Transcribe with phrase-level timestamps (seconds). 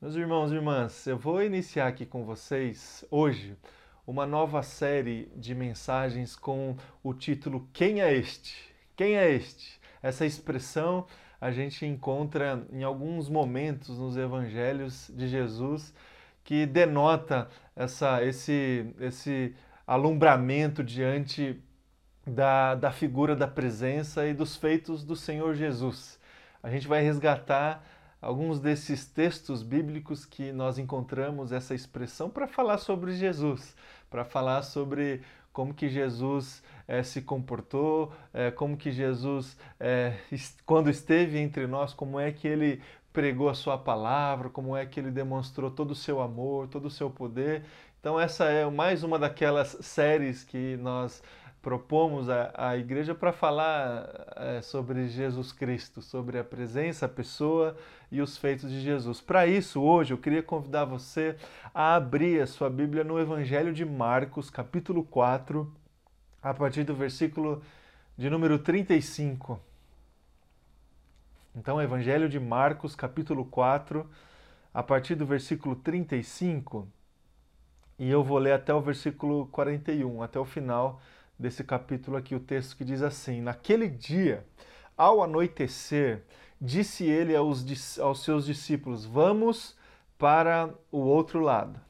[0.00, 3.54] Meus irmãos e irmãs, eu vou iniciar aqui com vocês hoje
[4.06, 8.72] uma nova série de mensagens com o título Quem é este?
[8.96, 9.78] Quem é este?
[10.02, 11.06] Essa expressão
[11.38, 15.92] a gente encontra em alguns momentos nos evangelhos de Jesus
[16.42, 17.46] que denota
[17.76, 19.54] essa, esse, esse
[19.86, 21.62] alumbramento diante
[22.26, 26.18] da, da figura da presença e dos feitos do Senhor Jesus.
[26.62, 27.84] A gente vai resgatar
[28.20, 33.74] alguns desses textos bíblicos que nós encontramos essa expressão para falar sobre Jesus,
[34.10, 40.14] para falar sobre como que Jesus é, se comportou, é, como que Jesus, é,
[40.64, 42.80] quando esteve entre nós, como é que ele
[43.12, 46.90] pregou a sua palavra, como é que ele demonstrou todo o seu amor, todo o
[46.90, 47.64] seu poder.
[47.98, 51.22] Então essa é mais uma daquelas séries que nós
[51.62, 57.76] propomos à, igreja para falar é, sobre Jesus Cristo, sobre a presença, a pessoa
[58.10, 59.20] e os feitos de Jesus.
[59.20, 61.36] Para isso, hoje eu queria convidar você
[61.74, 65.70] a abrir a sua Bíblia no Evangelho de Marcos, capítulo 4,
[66.42, 67.62] a partir do versículo
[68.16, 69.60] de número 35.
[71.54, 74.08] Então, Evangelho de Marcos, capítulo 4,
[74.72, 76.88] a partir do versículo 35,
[77.98, 81.02] e eu vou ler até o versículo 41, até o final
[81.40, 84.46] desse capítulo aqui, o texto que diz assim: Naquele dia,
[84.96, 86.22] ao anoitecer,
[86.60, 89.76] disse ele aos, aos seus discípulos: Vamos
[90.18, 91.80] para o outro lado.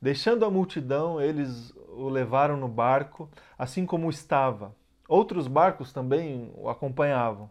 [0.00, 3.28] Deixando a multidão, eles o levaram no barco,
[3.58, 4.74] assim como estava.
[5.08, 7.50] Outros barcos também o acompanhavam.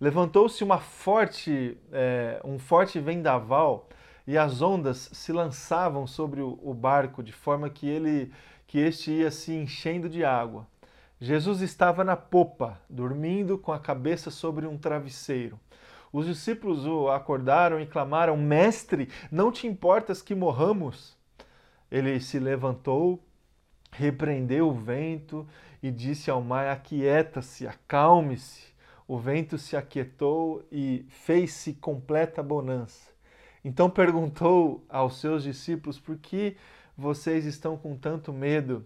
[0.00, 3.88] Levantou-se uma forte, é, um forte vendaval
[4.26, 8.32] e as ondas se lançavam sobre o, barco de forma que ele
[8.66, 10.66] que este ia se enchendo de água.
[11.22, 15.56] Jesus estava na popa, dormindo com a cabeça sobre um travesseiro.
[16.12, 21.16] Os discípulos o acordaram e clamaram: Mestre, não te importas que morramos?
[21.88, 23.24] Ele se levantou,
[23.92, 25.46] repreendeu o vento
[25.80, 28.74] e disse ao mar: Aquieta-se, acalme-se.
[29.06, 33.12] O vento se aquietou e fez-se completa bonança.
[33.64, 36.56] Então perguntou aos seus discípulos: Por que
[36.98, 38.84] vocês estão com tanto medo?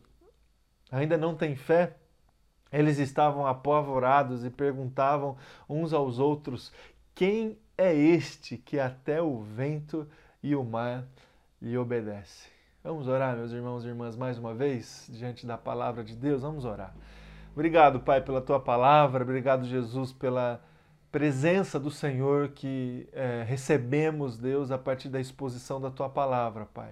[0.92, 1.97] Ainda não têm fé?
[2.76, 6.70] Eles estavam apavorados e perguntavam uns aos outros:
[7.14, 10.06] Quem é este que até o vento
[10.42, 11.04] e o mar
[11.60, 12.48] lhe obedece?
[12.84, 16.42] Vamos orar, meus irmãos e irmãs, mais uma vez, diante da palavra de Deus.
[16.42, 16.94] Vamos orar.
[17.54, 19.25] Obrigado, Pai, pela tua palavra.
[19.25, 20.60] Obrigado, Jesus, pela
[21.10, 26.91] presença do Senhor que é, recebemos, Deus, a partir da exposição da tua palavra, Pai.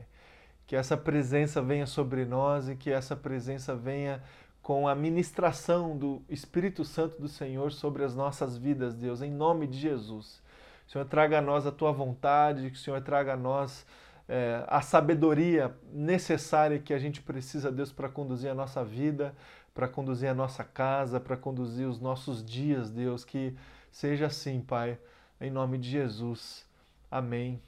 [0.66, 4.22] Que essa presença venha sobre nós e que essa presença venha
[4.64, 9.66] com a ministração do Espírito Santo do Senhor sobre as nossas vidas, Deus, em nome
[9.66, 10.42] de Jesus.
[10.88, 13.86] Senhor traga a nós a tua vontade, que o Senhor traga a nós
[14.26, 19.34] é, a sabedoria necessária que a gente precisa, Deus, para conduzir a nossa vida,
[19.74, 23.22] para conduzir a nossa casa, para conduzir os nossos dias, Deus.
[23.22, 23.54] Que
[23.92, 24.98] seja assim, Pai,
[25.38, 26.64] em nome de Jesus.
[27.10, 27.60] Amém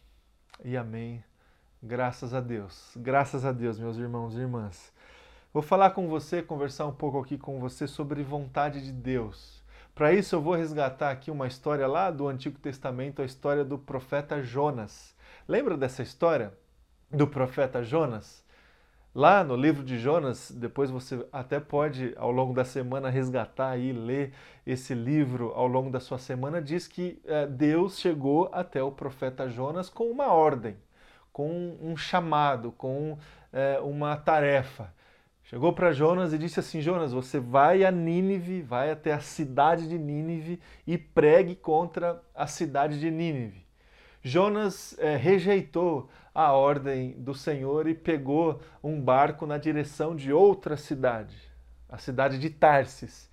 [0.64, 1.22] e amém.
[1.82, 2.92] Graças a Deus.
[2.96, 4.95] Graças a Deus, meus irmãos e irmãs.
[5.56, 9.65] Vou falar com você, conversar um pouco aqui com você sobre vontade de Deus.
[9.94, 13.78] Para isso, eu vou resgatar aqui uma história lá do Antigo Testamento, a história do
[13.78, 15.17] profeta Jonas.
[15.49, 16.53] Lembra dessa história
[17.11, 18.44] do profeta Jonas?
[19.15, 23.94] Lá no livro de Jonas, depois você até pode, ao longo da semana, resgatar e
[23.94, 24.34] ler
[24.67, 26.61] esse livro ao longo da sua semana.
[26.61, 30.77] Diz que é, Deus chegou até o profeta Jonas com uma ordem,
[31.33, 33.17] com um chamado, com
[33.50, 34.94] é, uma tarefa.
[35.48, 39.88] Chegou para Jonas e disse assim: Jonas, você vai a Nínive, vai até a cidade
[39.88, 43.64] de Nínive e pregue contra a cidade de Nínive.
[44.20, 50.76] Jonas é, rejeitou a ordem do Senhor e pegou um barco na direção de outra
[50.76, 51.36] cidade,
[51.88, 53.30] a cidade de Tarsis.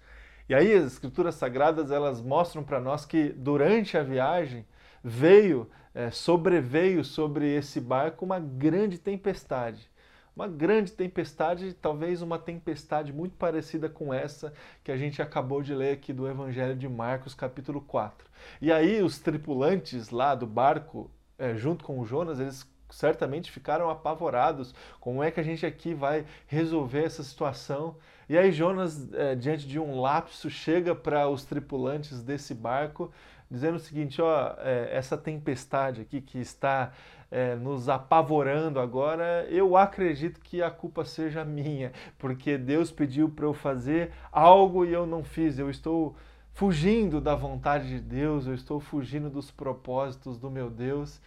[0.48, 4.68] E aí as escrituras sagradas elas mostram para nós que durante a viagem
[5.04, 9.92] veio, é, sobreveio sobre esse barco uma grande tempestade
[10.36, 14.54] uma grande tempestade, talvez uma tempestade muito parecida com essa
[14.84, 18.28] que a gente acabou de ler aqui do Evangelho de Marcos, capítulo 4.
[18.62, 23.90] E aí os tripulantes lá do barco, é, junto com o Jonas, eles certamente ficaram
[23.90, 24.74] apavorados.
[25.00, 27.96] Como é que a gente aqui vai resolver essa situação?
[28.28, 33.12] E aí Jonas, é, diante de um lapso, chega para os tripulantes desse barco,
[33.50, 36.92] dizendo o seguinte: ó, é, essa tempestade aqui que está
[37.34, 43.46] é, nos apavorando agora, eu acredito que a culpa seja minha, porque Deus pediu para
[43.46, 45.58] eu fazer algo e eu não fiz.
[45.58, 46.16] Eu estou
[46.54, 51.20] fugindo da vontade de Deus, eu estou fugindo dos propósitos do meu Deus.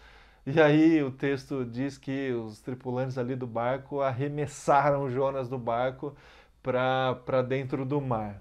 [0.47, 6.15] E aí o texto diz que os tripulantes ali do barco arremessaram Jonas do barco
[6.63, 8.41] para dentro do mar.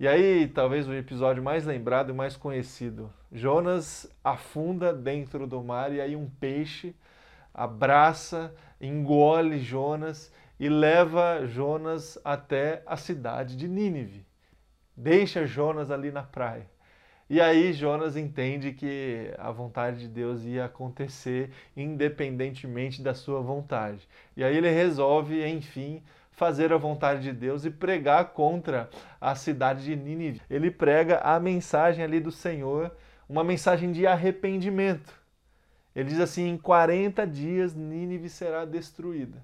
[0.00, 3.10] E aí, talvez o episódio mais lembrado e mais conhecido.
[3.32, 6.94] Jonas afunda dentro do mar e aí um peixe
[7.52, 10.30] abraça, engole Jonas
[10.60, 14.26] e leva Jonas até a cidade de Nínive.
[14.94, 16.68] Deixa Jonas ali na praia.
[17.28, 24.06] E aí Jonas entende que a vontade de Deus ia acontecer independentemente da sua vontade.
[24.36, 28.88] E aí ele resolve, enfim, fazer a vontade de Deus e pregar contra
[29.20, 30.40] a cidade de Nínive.
[30.48, 32.94] Ele prega a mensagem ali do Senhor,
[33.28, 35.14] uma mensagem de arrependimento.
[35.94, 39.42] Ele diz assim: em 40 dias Nínive será destruída.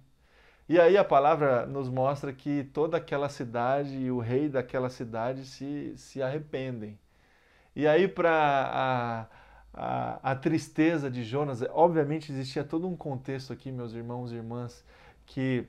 [0.69, 5.45] E aí a palavra nos mostra que toda aquela cidade e o rei daquela cidade
[5.45, 6.99] se, se arrependem.
[7.75, 9.27] E aí, para a,
[9.73, 14.85] a, a, tristeza de Jonas, obviamente existia todo um contexto aqui, meus irmãos e irmãs,
[15.27, 15.67] que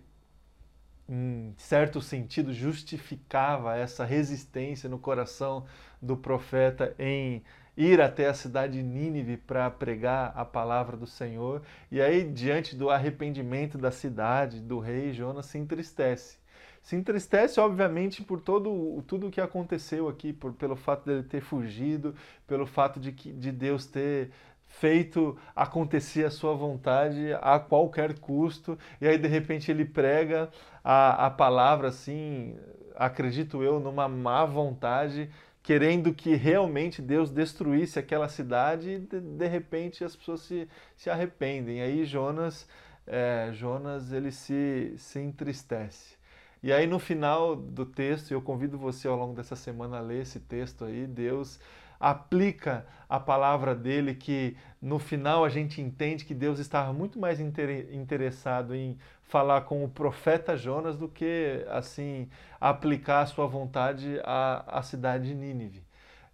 [1.07, 5.65] em certo sentido justificava essa resistência no coração
[6.01, 7.43] do profeta em
[7.75, 11.61] ir até a cidade de Nínive para pregar a palavra do Senhor.
[11.91, 16.37] E aí, diante do arrependimento da cidade, do rei, Jonas se entristece.
[16.81, 21.41] Se entristece, obviamente, por todo tudo o que aconteceu aqui, por, pelo fato dele ter
[21.41, 22.13] fugido,
[22.45, 24.31] pelo fato de, que, de Deus ter
[24.67, 30.49] feito acontecer a sua vontade a qualquer custo, e aí de repente ele prega
[30.83, 32.57] a, a palavra assim,
[32.95, 35.29] acredito eu, numa má vontade,
[35.63, 40.67] querendo que realmente Deus destruísse aquela cidade e de, de repente as pessoas se,
[40.97, 41.81] se arrependem.
[41.81, 42.67] Aí Jonas,
[43.07, 46.15] é, Jonas ele se, se entristece.
[46.61, 50.21] E aí no final do texto, eu convido você ao longo dessa semana a ler
[50.21, 51.59] esse texto aí, Deus
[51.99, 57.39] aplica a palavra dele, que no final a gente entende que Deus estava muito mais
[57.39, 58.97] interessado em
[59.33, 62.29] falar com o profeta Jonas do que assim
[62.61, 65.83] aplicar a sua vontade à, à cidade de Nínive.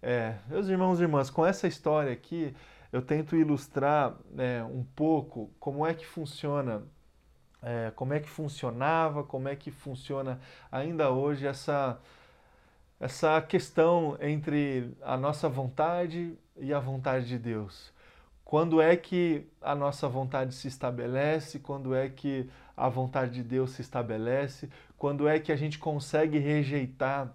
[0.02, 2.54] É, meus irmãos e irmãs, com essa história aqui,
[2.92, 6.82] eu tento ilustrar é, um pouco como é que funciona,
[7.62, 10.38] é, como é que funcionava, como é que funciona
[10.70, 11.98] ainda hoje essa
[13.00, 17.94] essa questão entre a nossa vontade e a vontade de Deus.
[18.50, 21.60] Quando é que a nossa vontade se estabelece?
[21.60, 24.68] Quando é que a vontade de Deus se estabelece?
[24.98, 27.32] Quando é que a gente consegue rejeitar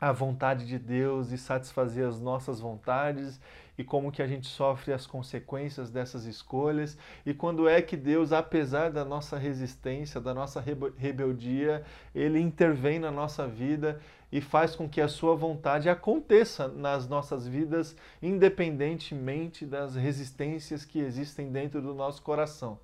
[0.00, 3.40] a vontade de Deus e satisfazer as nossas vontades
[3.78, 8.32] e como que a gente sofre as consequências dessas escolhas e quando é que Deus,
[8.32, 10.60] apesar da nossa resistência, da nossa
[10.96, 14.00] rebeldia, ele intervém na nossa vida
[14.30, 20.98] e faz com que a sua vontade aconteça nas nossas vidas, independentemente das resistências que
[20.98, 22.78] existem dentro do nosso coração.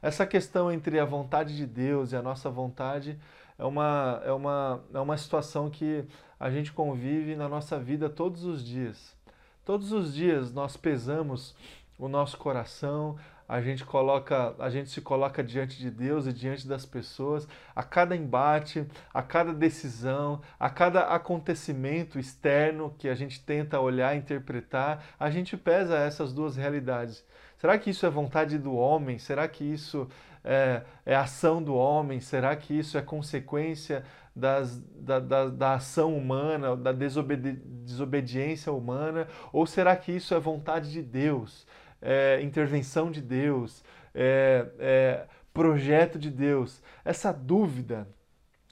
[0.00, 3.18] Essa questão entre a vontade de Deus e a nossa vontade
[3.58, 6.04] é uma, é uma, é uma situação que
[6.38, 9.16] a gente convive na nossa vida todos os dias.
[9.64, 11.56] Todos os dias nós pesamos
[11.98, 13.16] o nosso coração,
[13.48, 17.82] a gente coloca, a gente se coloca diante de Deus e diante das pessoas, a
[17.82, 25.04] cada embate, a cada decisão, a cada acontecimento externo que a gente tenta olhar, interpretar,
[25.18, 27.24] a gente pesa essas duas realidades.
[27.58, 29.18] Será que isso é vontade do homem?
[29.18, 30.08] Será que isso
[30.44, 32.20] é, é ação do homem?
[32.20, 34.04] Será que isso é consequência
[34.34, 37.52] das, da, da, da, ação humana, da desobedi
[37.84, 39.26] desobediência humana?
[39.52, 41.66] Ou será que isso é vontade de Deus?
[42.00, 43.84] É, intervenção de Deus,
[44.14, 46.82] é, é, projeto de Deus.
[47.04, 48.08] Essa dúvida,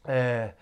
[0.05, 0.53] é,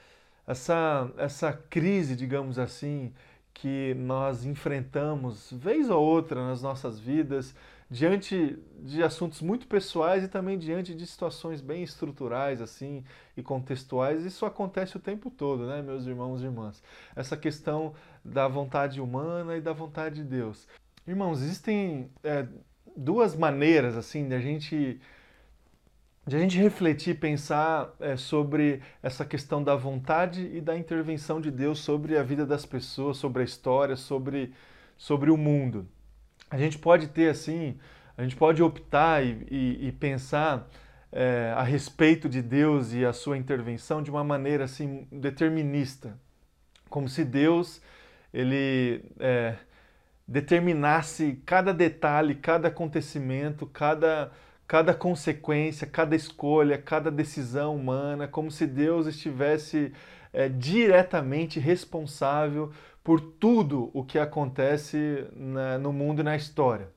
[0.47, 3.12] essa, essa crise, digamos assim,
[3.54, 7.54] que nós enfrentamos vez ou outra nas nossas vidas,
[7.92, 13.04] diante de assuntos muito pessoais e também diante de situações bem estruturais assim
[13.37, 16.83] e contextuais, isso acontece o tempo todo, né, meus irmãos e irmãs?
[17.14, 17.92] Essa questão
[18.25, 20.66] da vontade humana e da vontade de Deus.
[21.06, 22.47] Irmãos, existem é,
[22.97, 25.00] duas maneiras assim de a gente
[26.25, 31.50] de a gente refletir, pensar é, sobre essa questão da vontade e da intervenção de
[31.50, 34.52] Deus sobre a vida das pessoas, sobre a história, sobre,
[34.97, 35.85] sobre o mundo.
[36.49, 37.76] A gente pode ter assim,
[38.16, 40.68] a gente pode optar e, e, e pensar
[41.11, 46.16] é, a respeito de Deus e a sua intervenção de uma maneira assim determinista,
[46.88, 47.82] como se Deus
[48.32, 49.56] ele é,
[50.26, 54.30] determinasse cada detalhe, cada acontecimento, cada,
[54.66, 59.92] cada consequência, cada escolha, cada decisão humana, como se Deus estivesse
[60.32, 62.72] é, diretamente responsável
[63.04, 66.88] por tudo o que acontece na, no mundo e na história.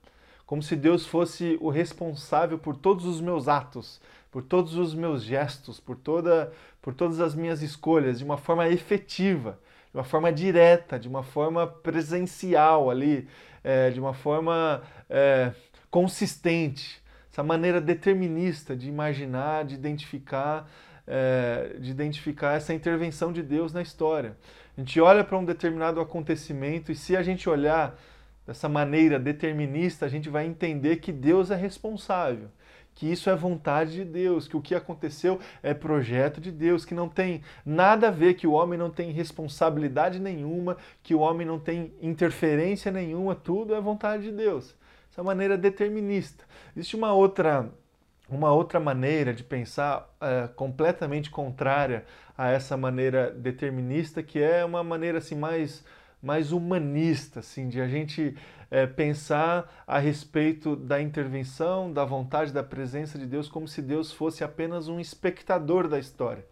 [0.46, 4.00] como se Deus fosse o responsável por todos os meus atos,
[4.32, 6.51] por todos os meus gestos, por, toda,
[6.82, 9.58] por todas as minhas escolhas, de uma forma efetiva,
[9.96, 13.30] de uma forma direta, de uma forma presencial ali,
[13.64, 15.54] é, de uma forma é,
[15.90, 17.02] consistente.
[17.32, 20.70] Essa maneira determinista de imaginar, de identificar,
[21.08, 24.36] é, de identificar essa intervenção de Deus na história.
[24.78, 27.98] A gente olha para um determinado acontecimento e se a gente olhar
[28.46, 32.50] dessa maneira determinista, a gente vai entender que Deus é responsável
[32.96, 36.96] que isso é vontade de Deus, que o que aconteceu é projeto de Deus, que
[36.96, 41.46] não tem nada a ver, que o homem não tem responsabilidade nenhuma, que o homem
[41.46, 44.74] não tem interferência nenhuma, tudo é vontade de Deus.
[45.12, 46.46] Essa maneira determinista.
[46.75, 47.70] Existe uma outra
[48.28, 54.84] uma outra maneira de pensar é, completamente contrária a essa maneira determinista, que é uma
[54.84, 55.86] maneira assim mais
[56.25, 58.36] mais humanista, assim, de a gente
[58.72, 64.12] é, pensar a respeito da intervenção, da vontade, da presença de Deus, como se Deus
[64.12, 66.44] fosse apenas um espectador da história,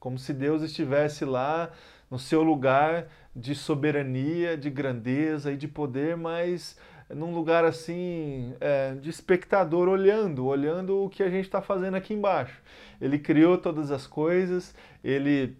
[0.00, 1.70] como se Deus estivesse lá
[2.10, 6.76] no seu lugar de soberania, de grandeza e de poder, mas
[7.08, 12.12] num lugar assim é, de espectador olhando, olhando o que a gente está fazendo aqui
[12.12, 12.60] embaixo.
[13.00, 14.74] Ele criou todas as coisas,
[15.04, 15.56] ele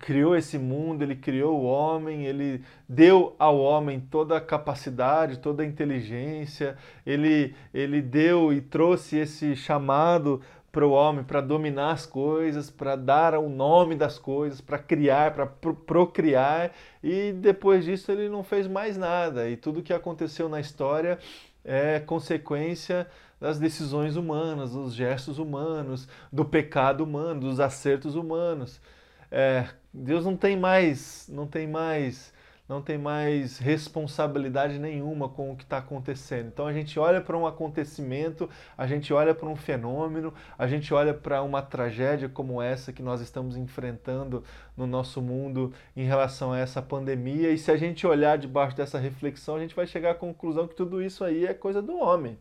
[0.00, 5.62] criou esse mundo, ele criou o homem, ele deu ao homem toda a capacidade, toda
[5.62, 10.40] a inteligência, ele, ele deu e trouxe esse chamado
[10.70, 15.32] para o homem para dominar as coisas, para dar o nome das coisas, para criar,
[15.32, 19.48] para procriar, e depois disso ele não fez mais nada.
[19.48, 21.18] E tudo que aconteceu na história
[21.64, 23.06] é consequência
[23.40, 28.80] das decisões humanas, dos gestos humanos, do pecado humano, dos acertos humanos.
[29.30, 32.32] É, Deus não tem mais, não tem mais,
[32.68, 36.48] não tem mais responsabilidade nenhuma com o que está acontecendo.
[36.48, 40.92] Então a gente olha para um acontecimento, a gente olha para um fenômeno, a gente
[40.92, 44.44] olha para uma tragédia como essa que nós estamos enfrentando
[44.76, 47.50] no nosso mundo em relação a essa pandemia.
[47.50, 50.74] E se a gente olhar debaixo dessa reflexão, a gente vai chegar à conclusão que
[50.74, 52.38] tudo isso aí é coisa do homem.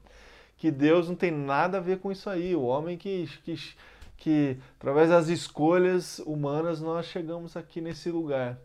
[0.58, 2.56] Que Deus não tem nada a ver com isso aí.
[2.56, 3.56] O homem que, que
[4.18, 8.58] que através das escolhas humanas nós chegamos aqui nesse lugar.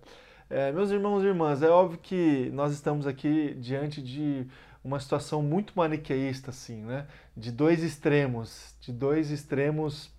[0.50, 4.46] É, meus irmãos e irmãs, é óbvio que nós estamos aqui diante de
[4.84, 7.06] uma situação muito maniqueísta, assim, né?
[7.36, 10.10] De dois extremos, de dois extremos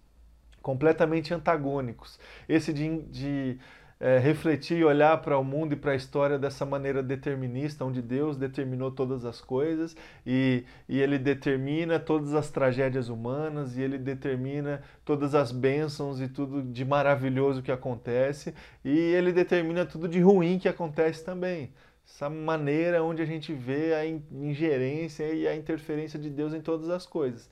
[0.62, 2.18] completamente antagônicos.
[2.48, 3.60] Esse de, de
[4.04, 8.02] é, refletir e olhar para o mundo e para a história dessa maneira determinista, onde
[8.02, 9.96] Deus determinou todas as coisas
[10.28, 16.28] e, e Ele determina todas as tragédias humanas e Ele determina todas as bênçãos e
[16.28, 21.72] tudo de maravilhoso que acontece e Ele determina tudo de ruim que acontece também.
[22.06, 26.90] Essa maneira onde a gente vê a ingerência e a interferência de Deus em todas
[26.90, 27.50] as coisas.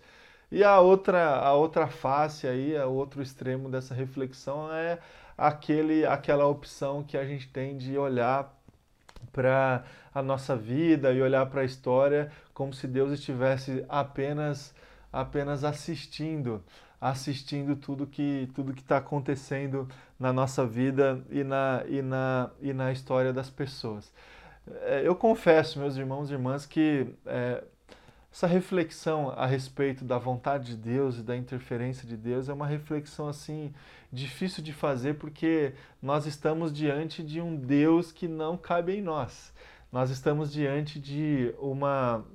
[0.51, 5.00] E a outra, a outra face aí, o outro extremo dessa reflexão é
[5.41, 8.55] aquele, aquela opção que a gente tem de olhar
[9.33, 9.83] para
[10.13, 14.74] a nossa vida e olhar para a história como se Deus estivesse apenas
[15.12, 16.63] apenas assistindo,
[17.00, 19.88] assistindo tudo que tudo que está acontecendo
[20.19, 24.13] na nossa vida e na, e, na, e na história das pessoas.
[24.83, 27.63] É, eu confesso, meus irmãos e irmãs, que é,
[28.31, 32.67] essa reflexão a respeito da vontade de Deus e da interferência de Deus é uma
[32.67, 33.74] reflexão assim
[34.12, 39.53] difícil de fazer porque nós estamos diante de um Deus que não cabe em nós.
[39.91, 42.25] Nós estamos diante de uma,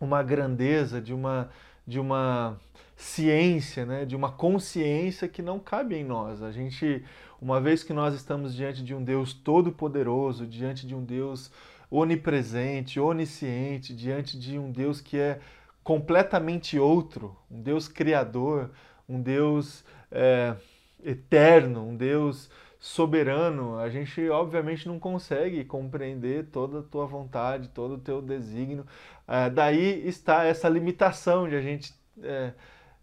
[0.00, 1.50] uma grandeza, de uma,
[1.86, 2.58] de uma
[2.96, 4.04] ciência, né?
[4.04, 6.42] de uma consciência que não cabe em nós.
[6.42, 7.02] A gente,
[7.40, 11.50] uma vez que nós estamos diante de um Deus todo-poderoso, diante de um Deus
[11.90, 15.40] onipresente, onisciente, diante de um Deus que é
[15.82, 18.70] completamente outro, um Deus criador,
[19.08, 20.54] um Deus é,
[21.04, 27.94] eterno, um Deus soberano, a gente obviamente não consegue compreender toda a tua vontade, todo
[27.94, 28.86] o teu desígnio.
[29.28, 32.52] É, daí está essa limitação de a gente é,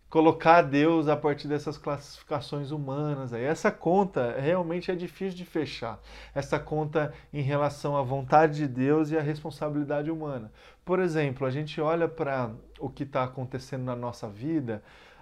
[0.09, 3.33] colocar Deus a partir dessas classificações humanas.
[3.33, 3.43] Aí.
[3.43, 5.99] Essa conta realmente é difícil de fechar.
[6.33, 10.51] Essa conta em relação à vontade de Deus e à responsabilidade humana.
[10.83, 14.81] Por exemplo, a gente olha para o que está acontecendo na nossa vida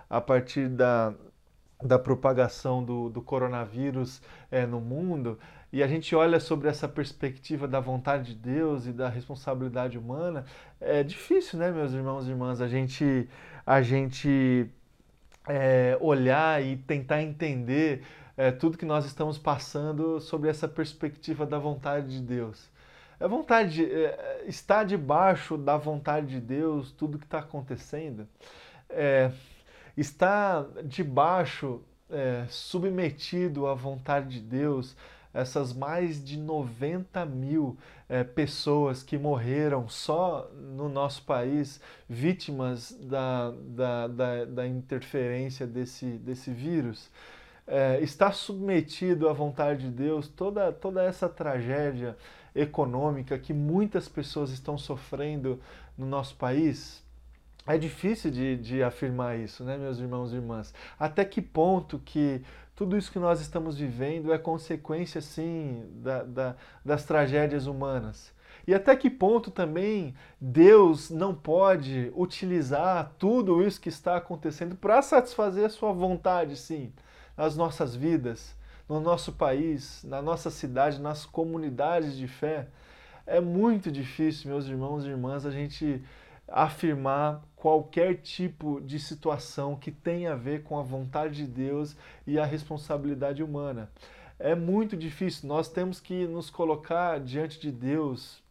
[0.09, 1.13] a partir da
[1.85, 5.37] da propagação do, do coronavírus é, no mundo,
[5.71, 10.45] e a gente olha sobre essa perspectiva da vontade de Deus e da responsabilidade humana,
[10.79, 13.27] é difícil, né, meus irmãos e irmãs, a gente,
[13.65, 14.69] a gente
[15.47, 18.03] é, olhar e tentar entender
[18.37, 22.69] é, tudo que nós estamos passando sobre essa perspectiva da vontade de Deus.
[23.19, 28.27] É vontade, é, está debaixo da vontade de Deus tudo que está acontecendo.
[28.89, 29.31] É,
[29.97, 34.95] está debaixo, é, submetido à vontade de Deus,
[35.33, 43.51] essas mais de 90 mil é, pessoas que morreram só no nosso país, vítimas da,
[43.51, 47.11] da, da, da interferência desse, desse vírus.
[47.67, 52.15] É, está submetido à vontade de Deus toda, toda essa tragédia
[52.53, 55.59] econômica que muitas pessoas estão sofrendo
[55.97, 57.04] no nosso país?
[57.67, 60.73] É difícil de, de afirmar isso, né, meus irmãos e irmãs?
[60.99, 62.43] Até que ponto que
[62.75, 68.31] tudo isso que nós estamos vivendo é consequência, sim, da, da, das tragédias humanas.
[68.67, 75.01] E até que ponto também Deus não pode utilizar tudo isso que está acontecendo para
[75.01, 76.91] satisfazer a sua vontade, sim,
[77.37, 78.55] nas nossas vidas,
[78.87, 82.67] no nosso país, na nossa cidade, nas comunidades de fé.
[83.25, 86.03] É muito difícil, meus irmãos e irmãs, a gente
[86.47, 91.95] afirmar qualquer tipo de situação que tenha a ver com a vontade de Deus
[92.27, 93.89] e a responsabilidade humana.
[94.37, 98.43] É muito difícil, nós temos que nos colocar diante de Deus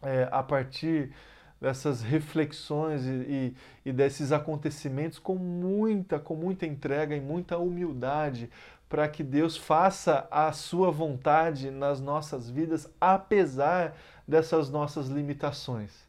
[0.00, 1.12] é, a partir
[1.60, 8.50] dessas reflexões e, e, e, desses acontecimentos com muita, com muita entrega e muita humildade
[8.88, 13.96] para que Deus faça a sua vontade nas nossas vidas, apesar
[14.28, 16.05] dessas nossas limitações.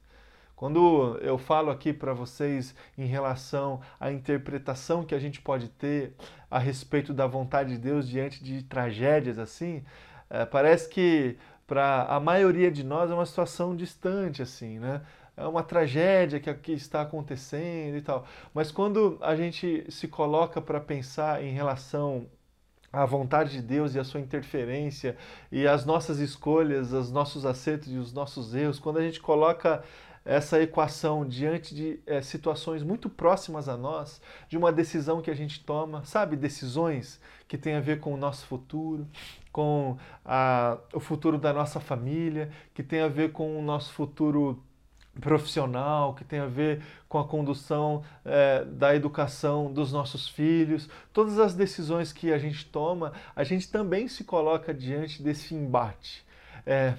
[0.57, 6.15] Quando eu falo aqui para vocês em relação à interpretação que a gente pode ter
[6.49, 9.83] a respeito da vontade de Deus diante de tragédias assim,
[10.27, 11.37] é, parece que
[11.67, 15.03] para a maioria de nós é uma situação distante assim, né?
[15.35, 18.25] É uma tragédia que aqui está acontecendo e tal.
[18.51, 22.25] Mas quando a gente se coloca para pensar em relação
[22.91, 25.15] à vontade de Deus e a sua interferência
[25.51, 29.83] e as nossas escolhas, os nossos acertos e os nossos erros, quando a gente coloca
[30.27, 35.33] essa equação diante de é, situações muito próximas a nós, de uma decisão que a
[35.33, 36.35] gente toma, sabe?
[36.35, 39.07] Decisões que têm a ver com o nosso futuro,
[39.53, 44.61] com a, o futuro da nossa família, que tem a ver com o nosso futuro
[45.21, 51.39] profissional, que tem a ver com a condução é, da educação dos nossos filhos, todas
[51.39, 56.25] as decisões que a gente toma, a gente também se coloca diante desse embate.
[56.65, 56.95] É,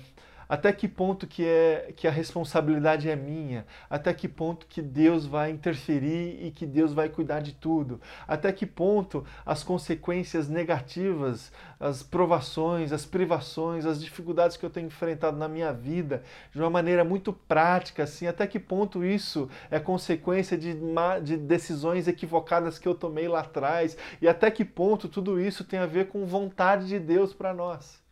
[0.49, 3.67] até que ponto que é que a responsabilidade é minha?
[3.91, 8.01] Até que ponto que Deus vai interferir e que Deus vai cuidar de tudo?
[8.27, 14.87] Até que ponto as consequências negativas, as provações, as privações, as dificuldades que eu tenho
[14.87, 19.79] enfrentado na minha vida, de uma maneira muito prática, assim, até que ponto isso é
[19.79, 20.75] consequência de,
[21.23, 23.97] de decisões equivocadas que eu tomei lá atrás?
[24.23, 28.08] E até que ponto tudo isso tem a ver com vontade de Deus para nós?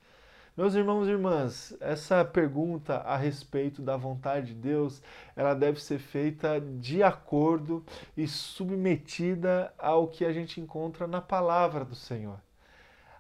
[0.57, 5.03] Meus irmãos e irmãs, essa pergunta a respeito da vontade de Deus,
[5.37, 7.85] ela deve ser feita de acordo
[8.17, 12.41] e submetida ao que a gente encontra na palavra do Senhor.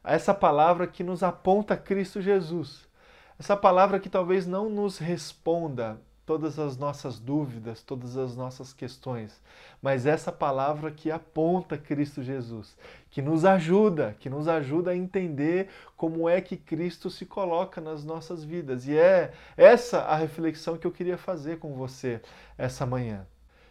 [0.03, 2.89] Essa palavra que nos aponta Cristo Jesus.
[3.39, 9.41] Essa palavra que talvez não nos responda todas as nossas dúvidas, todas as nossas questões,
[9.81, 12.77] mas essa palavra que aponta Cristo Jesus,
[13.09, 18.05] que nos ajuda, que nos ajuda a entender como é que Cristo se coloca nas
[18.05, 18.89] nossas vidas.
[18.89, 22.21] E é essa a reflexão que eu queria fazer com você
[22.59, 23.25] essa manhã.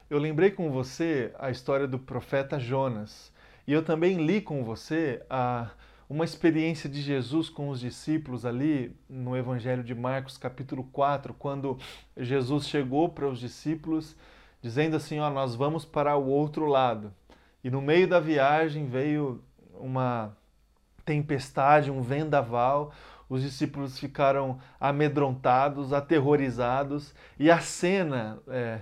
[0.10, 3.34] Eu lembrei com você a história do profeta Jonas,
[3.68, 5.72] e eu também li com você a
[6.10, 11.80] uma experiência de Jesus com os discípulos ali no Evangelho de Marcos, capítulo 4, quando
[12.16, 14.16] Jesus chegou para os discípulos
[14.62, 17.14] dizendo assim: Ó, nós vamos para o outro lado.
[17.64, 20.36] E no meio da viagem veio uma
[21.04, 22.92] tempestade, um vendaval.
[23.28, 28.82] Os discípulos ficaram amedrontados, aterrorizados, e a cena, é,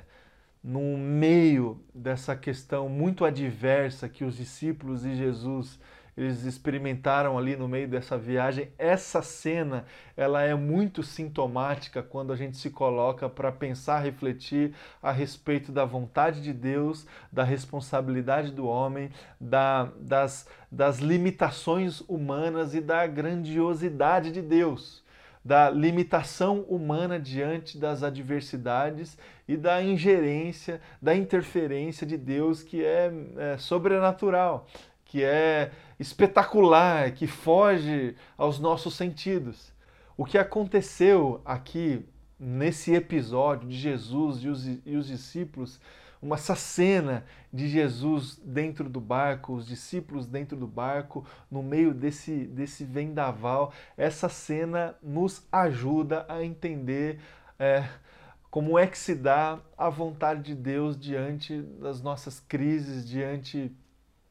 [0.61, 5.79] no meio dessa questão muito adversa que os discípulos e Jesus
[6.15, 8.69] eles experimentaram ali no meio dessa viagem.
[8.77, 15.11] Essa cena, ela é muito sintomática quando a gente se coloca para pensar, refletir a
[15.11, 22.81] respeito da vontade de Deus, da responsabilidade do homem, da, das, das limitações humanas e
[22.81, 25.03] da grandiosidade de Deus
[25.45, 33.11] da limitação humana diante das adversidades e da ingerência, da interferência de Deus que é,
[33.37, 34.65] é sobrenatural
[35.13, 39.71] que é espetacular, que foge aos nossos sentidos.
[40.17, 42.05] O que aconteceu aqui
[42.39, 45.79] nesse episódio de Jesus e os, e os discípulos,
[46.21, 51.93] uma essa cena de Jesus dentro do barco, os discípulos dentro do barco, no meio
[51.93, 53.73] desse, desse vendaval.
[53.97, 57.19] Essa cena nos ajuda a entender
[57.59, 57.87] é,
[58.49, 63.75] como é que se dá a vontade de Deus diante das nossas crises, diante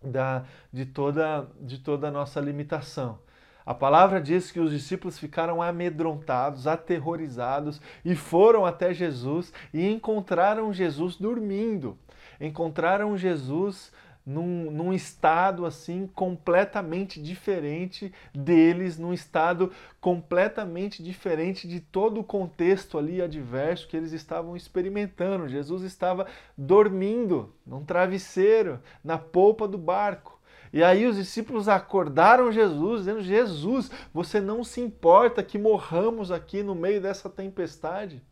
[0.03, 3.19] da, de, toda, de toda a nossa limitação.
[3.65, 10.73] A palavra diz que os discípulos ficaram amedrontados, aterrorizados e foram até Jesus e encontraram
[10.73, 11.97] Jesus dormindo.
[12.41, 13.93] Encontraram Jesus
[14.25, 22.99] num, num, estado assim completamente diferente deles, num estado completamente diferente de todo o contexto
[22.99, 25.49] ali adverso que eles estavam experimentando.
[25.49, 30.41] Jesus estava dormindo num travesseiro na polpa do barco.
[30.73, 36.63] E aí os discípulos acordaram Jesus, dizendo: Jesus, você não se importa que morramos aqui
[36.63, 38.23] no meio dessa tempestade?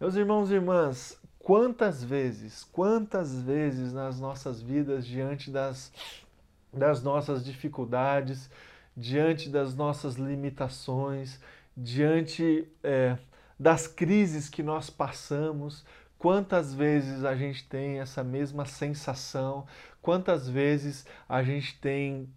[0.00, 5.92] Meus irmãos e irmãs, quantas vezes, quantas vezes nas nossas vidas, diante das,
[6.72, 8.50] das nossas dificuldades,
[8.96, 11.40] diante das nossas limitações,
[11.76, 13.16] diante é,
[13.58, 15.84] das crises que nós passamos,
[16.18, 19.66] quantas vezes a gente tem essa mesma sensação,
[20.02, 22.28] Quantas vezes a gente tem,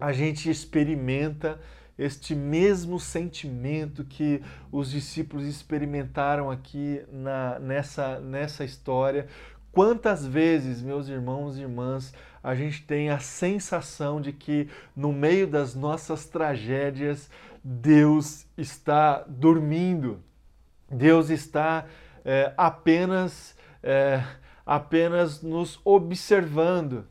[0.00, 1.60] a gente experimenta
[1.98, 9.26] este mesmo sentimento que os discípulos experimentaram aqui na, nessa, nessa história.
[9.70, 15.46] Quantas vezes, meus irmãos e irmãs, a gente tem a sensação de que no meio
[15.46, 17.30] das nossas tragédias,
[17.62, 20.20] Deus está dormindo,
[20.90, 21.86] Deus está
[22.24, 24.22] é, apenas é,
[24.64, 27.06] apenas nos observando.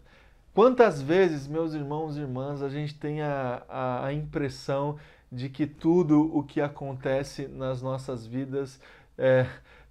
[0.54, 4.98] Quantas vezes, meus irmãos e irmãs, a gente tem a, a, a impressão
[5.32, 8.80] de que tudo o que acontece nas nossas vidas
[9.18, 9.48] é,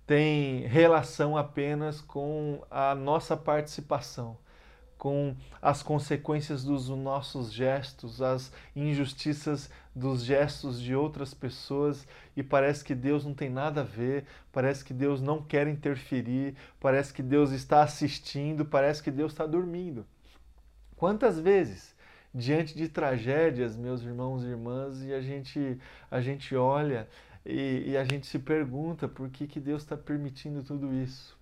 [0.06, 4.36] tem relação apenas com a nossa participação
[5.02, 12.84] com as consequências dos nossos gestos, as injustiças dos gestos de outras pessoas e parece
[12.84, 17.20] que Deus não tem nada a ver, parece que Deus não quer interferir, parece que
[17.20, 20.06] Deus está assistindo, parece que Deus está dormindo.
[21.02, 21.96] Quantas vezes,
[22.32, 25.76] diante de tragédias, meus irmãos e irmãs, e a gente,
[26.08, 27.08] a gente olha
[27.44, 31.36] e, e a gente se pergunta por que, que Deus está permitindo tudo isso?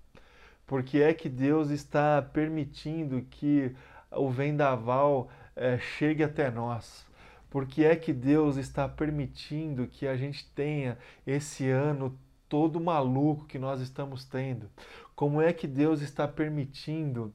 [0.66, 3.77] Por que é que Deus está permitindo que
[4.11, 7.05] o vendaval é, chegue até nós?
[7.51, 10.96] Por que é que Deus está permitindo que a gente tenha
[11.27, 12.18] esse ano
[12.49, 14.70] todo maluco que nós estamos tendo?
[15.14, 17.31] Como é que Deus está permitindo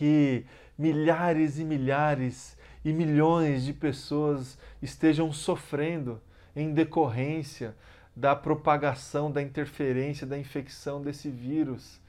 [0.00, 0.46] que
[0.78, 6.18] milhares e milhares e milhões de pessoas estejam sofrendo
[6.56, 7.76] em decorrência
[8.16, 12.00] da propagação, da interferência, da infecção desse vírus?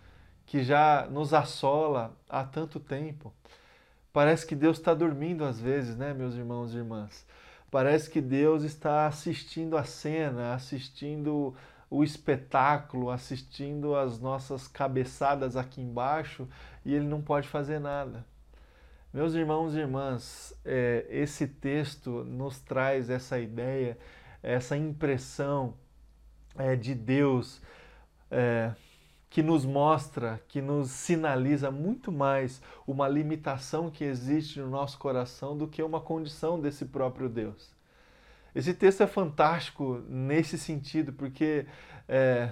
[0.51, 3.33] que já nos assola há tanto tempo.
[4.11, 7.25] Parece que Deus está dormindo às vezes, né, meus irmãos e irmãs?
[7.71, 11.55] Parece que Deus está assistindo a cena, assistindo
[11.91, 16.47] o espetáculo, assistindo as nossas cabeçadas aqui embaixo
[16.85, 18.25] e Ele não pode fazer nada.
[19.13, 23.97] Meus irmãos e irmãs, é, esse texto nos traz essa ideia,
[24.41, 25.73] essa impressão
[26.57, 27.61] é, de Deus.
[28.31, 28.71] É,
[29.29, 35.57] que nos mostra, que nos sinaliza muito mais uma limitação que existe no nosso coração
[35.57, 37.80] do que uma condição desse próprio Deus.
[38.53, 41.65] Esse texto é fantástico nesse sentido, porque
[42.07, 42.49] é,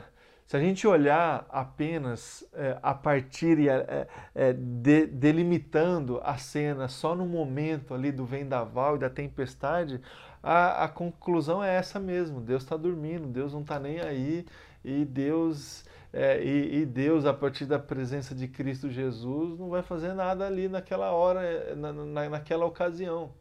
[0.47, 6.87] se a gente olhar apenas é, a partir e é, é, de, delimitando a cena
[6.87, 10.01] só no momento ali do vendaval e da tempestade,
[10.41, 14.45] a, a conclusão é essa mesmo: Deus está dormindo, Deus não está nem aí
[14.83, 19.83] e Deus é, e, e, Deus, a partir da presença de Cristo Jesus, não vai
[19.83, 23.31] fazer nada ali naquela hora, na, na, naquela ocasião.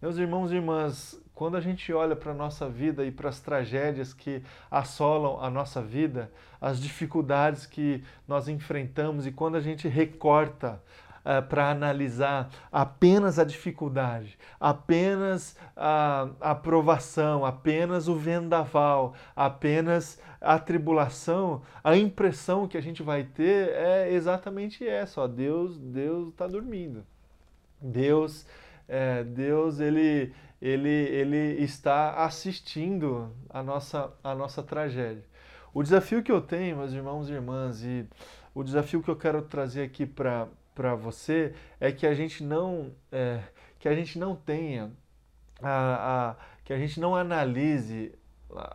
[0.00, 3.40] Meus irmãos e irmãs, quando a gente olha para a nossa vida e para as
[3.40, 6.30] tragédias que assolam a nossa vida,
[6.60, 10.82] as dificuldades que nós enfrentamos e quando a gente recorta
[11.24, 20.58] uh, para analisar apenas a dificuldade, apenas a, a provação, apenas o vendaval, apenas a
[20.58, 26.46] tribulação, a impressão que a gente vai ter é exatamente essa: ó, Deus, Deus está
[26.46, 27.02] dormindo.
[27.80, 28.46] Deus,
[28.88, 35.24] é, Deus ele, ele, ele está assistindo a nossa, a nossa tragédia.
[35.74, 38.06] O desafio que eu tenho, meus irmãos e irmãs, e
[38.54, 43.42] o desafio que eu quero trazer aqui para você é que a gente não é,
[43.78, 44.90] que a gente não tenha
[45.62, 48.14] a, a, que a gente não analise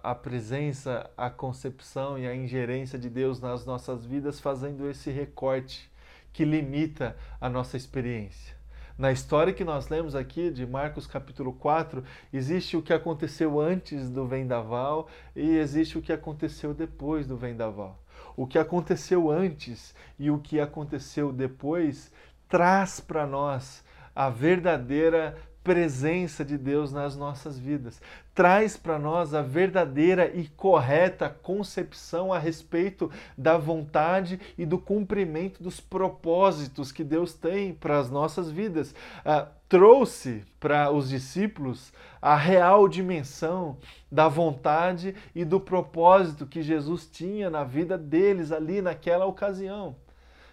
[0.03, 5.89] a presença, a concepção e a ingerência de Deus nas nossas vidas, fazendo esse recorte
[6.31, 8.60] que limita a nossa experiência.
[9.01, 14.07] Na história que nós lemos aqui de Marcos capítulo 4, existe o que aconteceu antes
[14.11, 17.99] do vendaval e existe o que aconteceu depois do vendaval.
[18.37, 22.11] O que aconteceu antes e o que aconteceu depois
[22.47, 23.83] traz para nós
[24.15, 28.01] a verdadeira presença de Deus nas nossas vidas.
[28.33, 35.61] Traz para nós a verdadeira e correta concepção a respeito da vontade e do cumprimento
[35.61, 38.91] dos propósitos que Deus tem para as nossas vidas.
[39.25, 43.77] Uh, trouxe para os discípulos a real dimensão
[44.11, 49.95] da vontade e do propósito que Jesus tinha na vida deles ali naquela ocasião.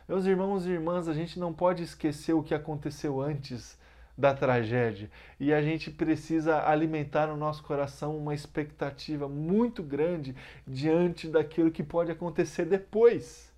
[0.08, 3.77] Meus irmãos e irmãs, a gente não pode esquecer o que aconteceu antes
[4.18, 5.08] da tragédia.
[5.38, 10.34] E a gente precisa alimentar no nosso coração uma expectativa muito grande
[10.66, 13.48] diante daquilo que pode acontecer depois.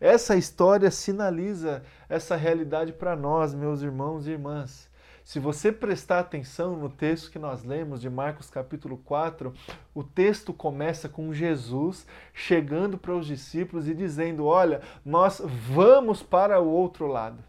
[0.00, 4.88] Essa história sinaliza essa realidade para nós, meus irmãos e irmãs.
[5.24, 9.54] Se você prestar atenção no texto que nós lemos de Marcos capítulo 4,
[9.94, 16.60] o texto começa com Jesus chegando para os discípulos e dizendo: Olha, nós vamos para
[16.60, 17.42] o outro lado.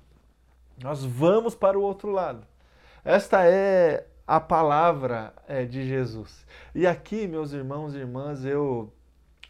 [0.82, 2.48] Nós vamos para o outro lado.
[3.06, 6.44] Esta é a palavra é, de Jesus.
[6.74, 8.92] E aqui, meus irmãos e irmãs, eu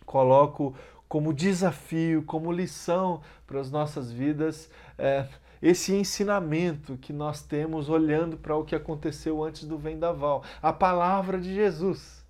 [0.05, 0.75] coloco
[1.07, 5.25] como desafio, como lição para as nossas vidas, é,
[5.61, 11.39] esse ensinamento que nós temos olhando para o que aconteceu antes do vendaval, a palavra
[11.39, 12.25] de Jesus.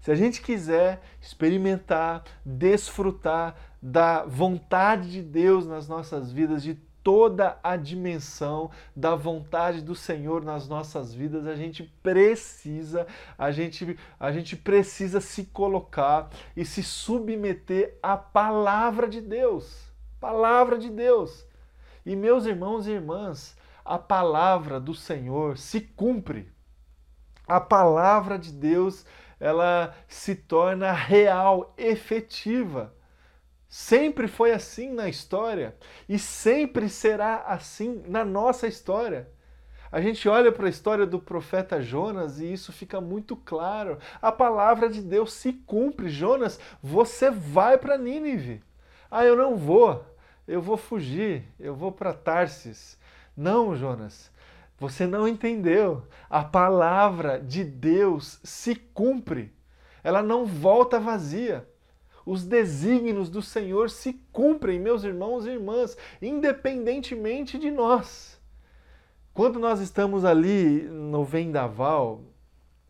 [0.00, 6.78] Se a gente quiser experimentar, desfrutar da vontade de Deus nas nossas vidas, de
[7.08, 13.06] toda a dimensão da vontade do Senhor nas nossas vidas, a gente precisa,
[13.38, 19.90] a gente, a gente precisa se colocar e se submeter à palavra de Deus.
[20.20, 21.46] Palavra de Deus.
[22.04, 26.52] E meus irmãos e irmãs, a palavra do Senhor se cumpre.
[27.46, 29.06] A palavra de Deus,
[29.40, 32.92] ela se torna real, efetiva.
[33.68, 35.76] Sempre foi assim na história
[36.08, 39.28] e sempre será assim na nossa história.
[39.92, 43.98] A gente olha para a história do profeta Jonas e isso fica muito claro.
[44.22, 46.08] A palavra de Deus se cumpre.
[46.08, 48.62] Jonas, você vai para Nínive.
[49.10, 50.04] Ah, eu não vou.
[50.46, 51.44] Eu vou fugir.
[51.60, 52.98] Eu vou para Tarsis.
[53.36, 54.30] Não, Jonas.
[54.78, 56.06] Você não entendeu.
[56.28, 59.52] A palavra de Deus se cumpre.
[60.02, 61.66] Ela não volta vazia
[62.28, 68.38] os desígnios do Senhor se cumprem, meus irmãos e irmãs, independentemente de nós.
[69.32, 72.22] Quando nós estamos ali no vendaval,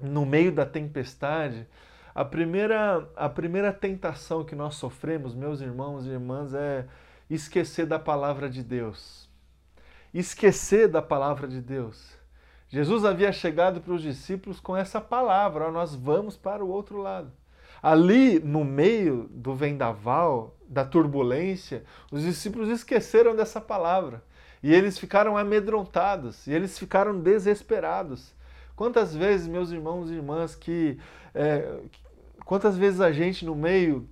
[0.01, 1.69] no meio da tempestade,
[2.13, 6.87] a primeira, a primeira tentação que nós sofremos, meus irmãos e irmãs, é
[7.31, 9.29] esquecer da palavra de Deus.
[10.13, 12.19] Esquecer da palavra de Deus.
[12.69, 16.99] Jesus havia chegado para os discípulos com essa palavra: ó, nós vamos para o outro
[16.99, 17.31] lado.
[17.83, 24.23] Ali no meio do vendaval, da turbulência, os discípulos esqueceram dessa palavra
[24.63, 28.35] e eles ficaram amedrontados e eles ficaram desesperados.
[28.77, 30.99] Quantas vezes, meus irmãos e irmãs, que
[31.35, 31.81] é,
[32.45, 34.09] quantas vezes a gente no meio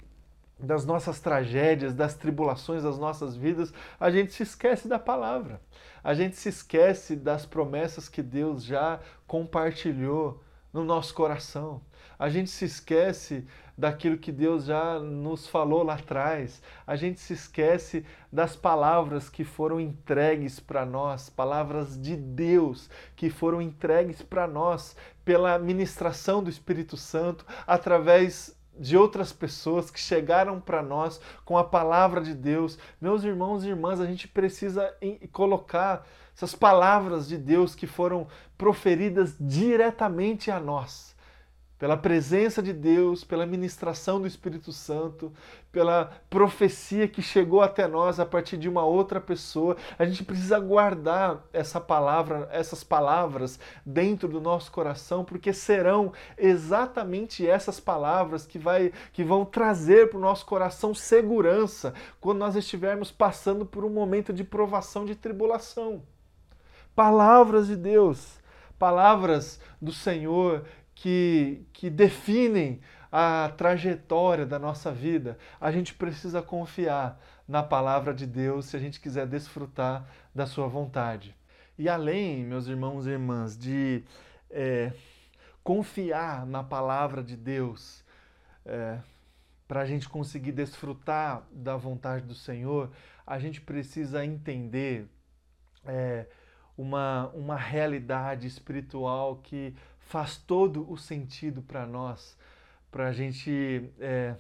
[0.59, 5.61] das nossas tragédias, das tribulações das nossas vidas, a gente se esquece da palavra.
[6.03, 11.83] A gente se esquece das promessas que Deus já compartilhou no nosso coração
[12.19, 17.35] a gente se esquece daquilo que Deus já nos falou lá atrás, a gente se
[17.35, 24.47] esquece das palavras que foram entregues para nós, palavras de Deus que foram entregues para
[24.47, 31.57] nós pela ministração do Espírito Santo através de outras pessoas que chegaram para nós com
[31.57, 32.79] a palavra de Deus.
[33.01, 34.95] Meus irmãos e irmãs, a gente precisa
[35.33, 38.27] colocar essas palavras de Deus que foram
[38.57, 41.16] proferidas diretamente a nós
[41.79, 45.33] pela presença de Deus, pela ministração do Espírito Santo,
[45.71, 49.77] pela profecia que chegou até nós a partir de uma outra pessoa.
[49.99, 57.47] A gente precisa guardar essa palavra, essas palavras dentro do nosso coração, porque serão exatamente
[57.47, 63.11] essas palavras que, vai, que vão trazer para o nosso coração segurança quando nós estivermos
[63.11, 66.03] passando por um momento de provação, de tribulação.
[66.95, 68.39] Palavras de Deus,
[68.79, 70.65] palavras do Senhor
[70.97, 72.81] que, que definem
[73.13, 78.81] a trajetória da nossa vida, a gente precisa confiar na palavra de Deus se a
[78.81, 81.37] gente quiser desfrutar da sua vontade.
[81.79, 84.03] E além, meus irmãos e irmãs, de
[84.51, 84.93] é,
[85.63, 88.03] confiar na palavra de Deus,
[88.65, 88.99] é,
[89.69, 92.91] para a gente conseguir desfrutar da vontade do Senhor,
[93.27, 95.07] a gente precisa entender
[95.85, 96.27] é,
[96.77, 99.75] uma, uma realidade espiritual que
[100.07, 102.37] faz todo o sentido para nós,
[102.91, 104.37] para a gente é,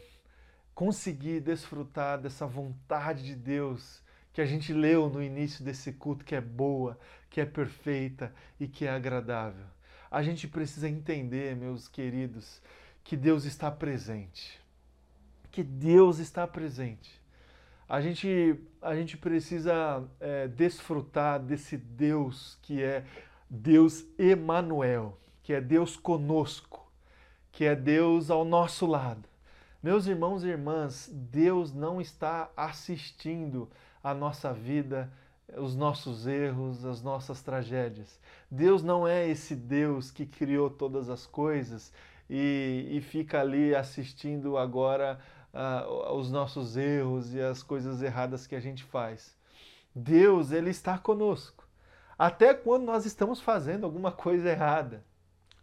[0.75, 4.03] conseguir desfrutar dessa vontade de Deus
[4.33, 6.99] que a gente leu no início desse culto, que é boa,
[7.29, 9.67] que é perfeita e que é agradável.
[10.11, 12.63] A gente precisa entender, meus queridos,
[13.03, 14.61] que Deus está presente.
[15.51, 17.21] Que Deus está presente.
[17.89, 23.05] A gente, a gente precisa é, desfrutar desse Deus que é
[23.49, 26.91] Deus Emanuel, que é Deus conosco,
[27.53, 29.29] que é Deus ao nosso lado.
[29.81, 33.71] Meus irmãos e irmãs, Deus não está assistindo
[34.03, 35.09] a nossa vida,
[35.57, 38.19] os nossos erros, as nossas tragédias.
[38.51, 41.93] Deus não é esse Deus que criou todas as coisas
[42.29, 45.17] e, e fica ali assistindo agora
[45.55, 49.37] uh, os nossos erros e as coisas erradas que a gente faz.
[49.95, 51.69] Deus, Ele está conosco.
[52.19, 55.05] Até quando nós estamos fazendo alguma coisa errada.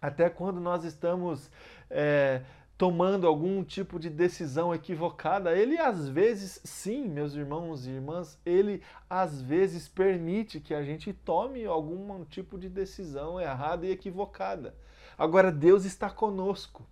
[0.03, 1.49] Até quando nós estamos
[1.89, 2.41] é,
[2.77, 5.57] tomando algum tipo de decisão equivocada.
[5.57, 11.13] Ele, às vezes, sim, meus irmãos e irmãs, ele, às vezes, permite que a gente
[11.13, 14.75] tome algum tipo de decisão errada e equivocada.
[15.17, 16.85] Agora, Deus está conosco.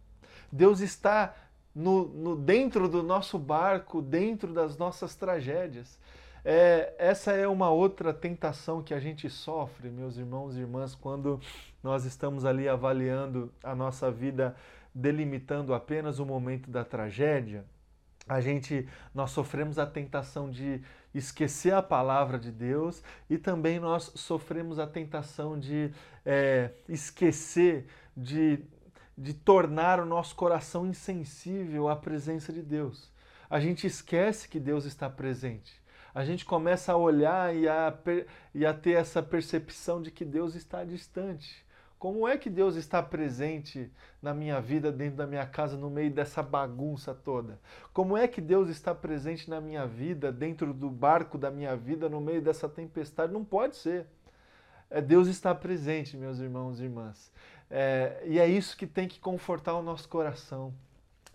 [0.50, 1.36] Deus está
[1.76, 6.00] no, no, dentro do nosso barco, dentro das nossas tragédias.
[6.43, 11.39] É, essa é uma outra tentação que a gente sofre, meus irmãos e irmãs, quando
[11.84, 14.56] nós estamos ali avaliando a nossa vida,
[14.93, 17.65] delimitando apenas o momento da tragédia.
[18.27, 20.82] A gente, nós sofremos a tentação de
[21.13, 25.91] esquecer a palavra de Deus e também nós sofremos a tentação de
[26.25, 28.63] é, esquecer, de
[29.17, 33.12] de tornar o nosso coração insensível à presença de Deus.
[33.49, 35.80] A gente esquece que Deus está presente.
[36.13, 37.93] A gente começa a olhar e a,
[38.54, 41.65] e a ter essa percepção de que Deus está distante.
[41.97, 46.10] Como é que Deus está presente na minha vida, dentro da minha casa, no meio
[46.10, 47.60] dessa bagunça toda?
[47.93, 52.10] Como é que Deus está presente na minha vida, dentro do barco da minha vida,
[52.10, 53.32] no meio dessa tempestade?
[53.32, 54.08] Não pode ser.
[54.89, 57.32] É, Deus está presente, meus irmãos e irmãs.
[57.69, 60.74] É, e é isso que tem que confortar o nosso coração.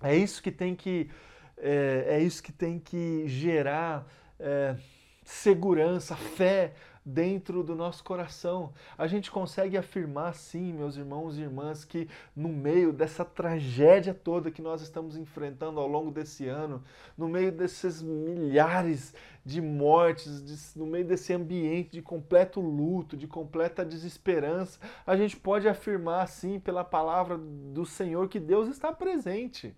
[0.03, 1.09] É isso que tem que,
[1.57, 4.05] é, é isso que, tem que gerar
[4.39, 4.77] é,
[5.25, 6.75] segurança, fé
[7.07, 8.73] dentro do nosso coração.
[8.99, 14.51] A gente consegue afirmar, sim, meus irmãos e irmãs, que no meio dessa tragédia toda
[14.51, 16.83] que nós estamos enfrentando ao longo desse ano,
[17.17, 23.29] no meio desses milhares de mortes, de, no meio desse ambiente de completo luto, de
[23.29, 29.77] completa desesperança, a gente pode afirmar, sim, pela palavra do Senhor, que Deus está presente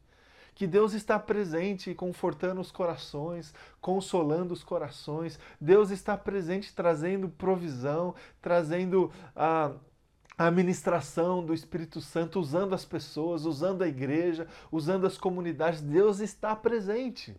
[0.58, 5.38] que Deus está presente confortando os corações, consolando os corações.
[5.60, 9.70] Deus está presente trazendo provisão, trazendo a
[10.36, 15.80] a administração do Espírito Santo, usando as pessoas, usando a igreja, usando as comunidades.
[15.80, 17.36] Deus está presente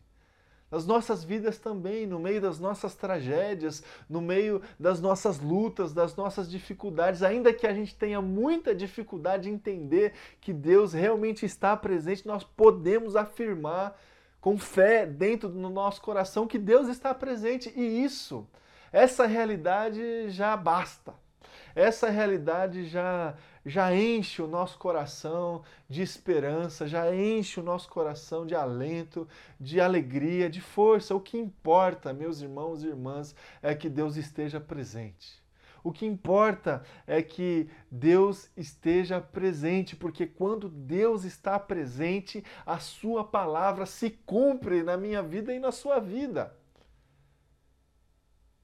[0.71, 6.15] nas nossas vidas também, no meio das nossas tragédias, no meio das nossas lutas, das
[6.15, 11.75] nossas dificuldades, ainda que a gente tenha muita dificuldade em entender que Deus realmente está
[11.75, 13.97] presente, nós podemos afirmar
[14.39, 18.47] com fé dentro do nosso coração que Deus está presente e isso,
[18.91, 21.13] essa realidade já basta.
[21.75, 23.35] Essa realidade já
[23.69, 29.27] já enche o nosso coração de esperança, já enche o nosso coração de alento,
[29.59, 31.15] de alegria, de força.
[31.15, 35.39] O que importa, meus irmãos e irmãs, é que Deus esteja presente.
[35.83, 43.23] O que importa é que Deus esteja presente, porque quando Deus está presente, a Sua
[43.23, 46.58] palavra se cumpre na minha vida e na sua vida.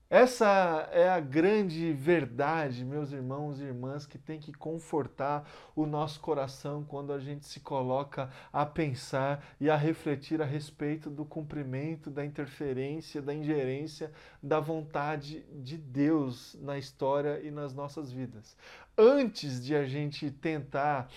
[0.08, 6.20] Essa é a grande verdade, meus irmãos e irmãs, que tem que confortar o nosso
[6.20, 12.12] coração quando a gente se coloca a pensar e a refletir a respeito do cumprimento,
[12.12, 14.12] da interferência, da ingerência
[14.44, 18.56] da vontade de Deus na história e nas nossas vidas.
[18.96, 21.10] Antes de a gente tentar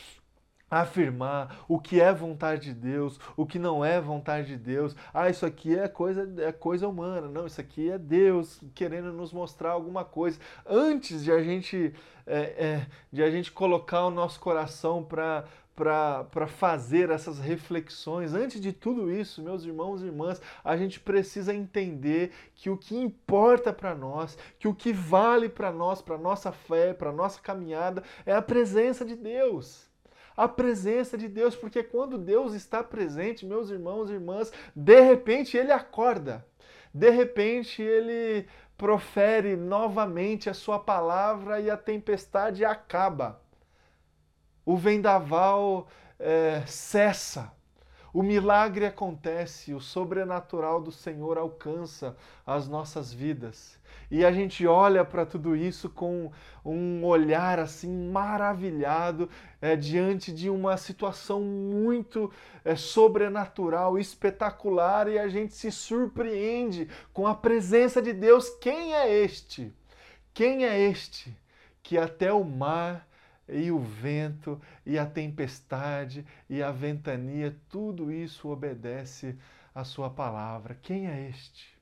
[0.71, 4.95] afirmar o que é vontade de Deus, o que não é vontade de Deus.
[5.13, 7.29] Ah, isso aqui é coisa é coisa humana.
[7.29, 10.39] Não, isso aqui é Deus querendo nos mostrar alguma coisa.
[10.67, 11.95] Antes de a gente
[12.27, 15.45] é, é, de a gente colocar o nosso coração para
[15.79, 18.35] para fazer essas reflexões.
[18.35, 22.97] Antes de tudo isso, meus irmãos e irmãs, a gente precisa entender que o que
[22.97, 28.03] importa para nós, que o que vale para nós, para nossa fé, para nossa caminhada,
[28.27, 29.88] é a presença de Deus.
[30.39, 35.57] A presença de Deus, porque quando Deus está presente, meus irmãos e irmãs, de repente
[35.57, 36.47] ele acorda.
[36.95, 43.43] De repente ele profere novamente a sua palavra e a tempestade acaba.
[44.65, 45.89] O vendaval
[46.21, 47.53] é, cessa.
[48.15, 52.17] O milagre acontece, o sobrenatural do Senhor alcança
[52.47, 53.77] as nossas vidas.
[54.11, 56.33] E a gente olha para tudo isso com
[56.65, 59.29] um olhar assim maravilhado
[59.61, 62.33] é, diante de uma situação muito
[62.65, 68.49] é, sobrenatural, espetacular, e a gente se surpreende com a presença de Deus.
[68.61, 69.73] Quem é este?
[70.33, 71.37] Quem é este
[71.83, 73.07] que até o mar
[73.49, 79.39] e o vento, e a tempestade, e a ventania, tudo isso obedece
[79.75, 80.79] à Sua palavra.
[80.83, 81.78] Quem é este?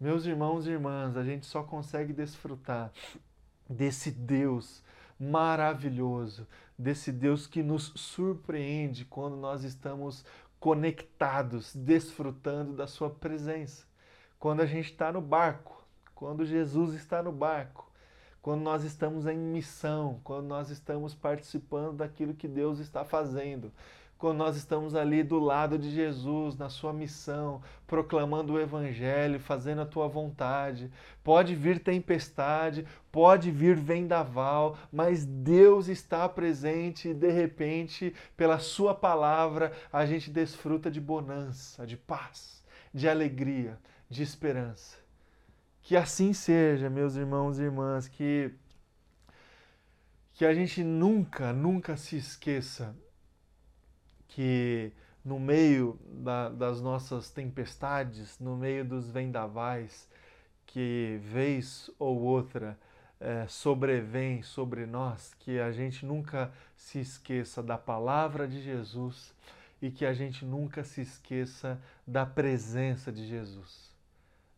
[0.00, 2.92] Meus irmãos e irmãs, a gente só consegue desfrutar
[3.68, 4.82] desse Deus
[5.18, 6.46] maravilhoso,
[6.78, 10.24] desse Deus que nos surpreende quando nós estamos
[10.60, 13.86] conectados, desfrutando da Sua presença.
[14.38, 15.84] Quando a gente está no barco,
[16.14, 17.88] quando Jesus está no barco
[18.48, 23.70] quando nós estamos em missão, quando nós estamos participando daquilo que Deus está fazendo,
[24.18, 29.82] quando nós estamos ali do lado de Jesus, na sua missão, proclamando o Evangelho, fazendo
[29.82, 30.90] a tua vontade.
[31.22, 38.92] Pode vir tempestade, pode vir vendaval, mas Deus está presente e de repente, pela Sua
[38.92, 43.78] palavra, a gente desfruta de bonança, de paz, de alegria,
[44.10, 44.96] de esperança.
[45.80, 48.50] Que assim seja, meus irmãos e irmãs, que
[50.34, 52.94] que a gente nunca, nunca se esqueça
[54.28, 54.92] que
[55.24, 60.08] no meio da, das nossas tempestades, no meio dos vendavais,
[60.66, 62.78] que vez ou outra
[63.20, 69.34] é, sobrevém sobre nós, que a gente nunca se esqueça da palavra de Jesus
[69.80, 73.94] e que a gente nunca se esqueça da presença de Jesus.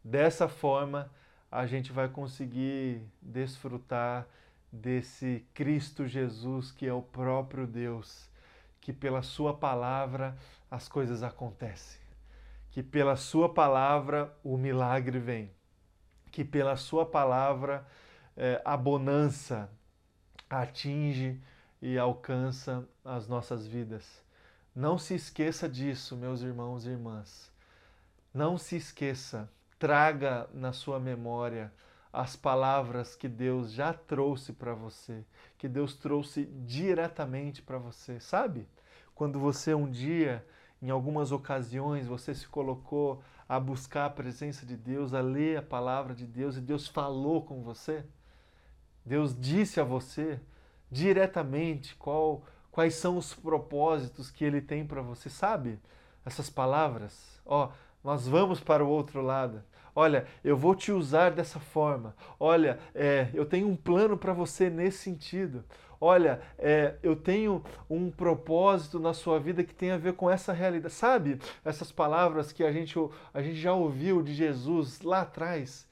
[0.02, 1.10] Dessa forma,
[1.50, 4.26] a gente vai conseguir desfrutar
[4.72, 8.29] desse Cristo Jesus que é o próprio Deus,
[8.80, 10.36] que pela Sua palavra
[10.70, 12.00] as coisas acontecem,
[12.70, 15.50] que pela Sua palavra o milagre vem,
[16.30, 17.86] que pela Sua palavra
[18.36, 19.70] é, a bonança
[20.48, 21.40] atinge
[21.82, 24.22] e alcança as nossas vidas.
[24.74, 27.50] Não se esqueça disso, meus irmãos e irmãs.
[28.32, 29.50] Não se esqueça
[29.80, 31.72] traga na sua memória
[32.12, 35.24] as palavras que Deus já trouxe para você,
[35.56, 38.66] que Deus trouxe diretamente para você, sabe?
[39.14, 40.44] Quando você um dia,
[40.82, 45.62] em algumas ocasiões, você se colocou a buscar a presença de Deus, a ler a
[45.62, 48.04] palavra de Deus e Deus falou com você,
[49.04, 50.40] Deus disse a você
[50.90, 55.78] diretamente qual, quais são os propósitos que Ele tem para você, sabe?
[56.24, 57.70] Essas palavras, ó,
[58.02, 59.62] nós vamos para o outro lado.
[59.94, 62.14] Olha, eu vou te usar dessa forma.
[62.38, 65.64] Olha, é, eu tenho um plano para você nesse sentido.
[66.00, 70.52] Olha, é, eu tenho um propósito na sua vida que tem a ver com essa
[70.52, 70.94] realidade.
[70.94, 72.96] Sabe essas palavras que a gente,
[73.34, 75.86] a gente já ouviu de Jesus lá atrás?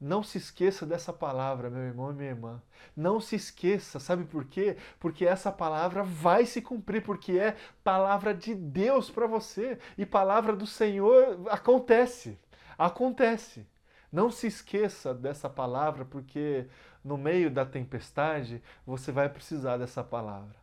[0.00, 2.62] Não se esqueça dessa palavra, meu irmão e minha irmã.
[2.96, 4.78] Não se esqueça, sabe por quê?
[4.98, 10.56] Porque essa palavra vai se cumprir, porque é palavra de Deus para você e palavra
[10.56, 12.38] do Senhor acontece.
[12.80, 13.66] Acontece.
[14.10, 16.66] Não se esqueça dessa palavra, porque
[17.04, 20.56] no meio da tempestade você vai precisar dessa palavra.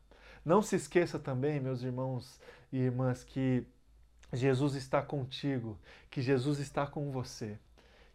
[0.43, 2.41] Não se esqueça também, meus irmãos
[2.71, 3.65] e irmãs, que
[4.33, 5.77] Jesus está contigo,
[6.09, 7.57] que Jesus está com você